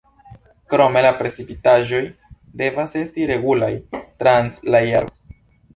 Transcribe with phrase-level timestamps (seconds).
[0.73, 2.01] Krome la precipitaĵoj
[2.63, 5.17] devas esti regulaj trans la jaro.